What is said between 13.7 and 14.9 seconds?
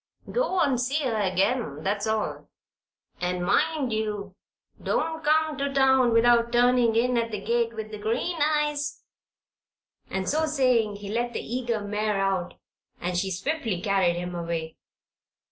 carried him away.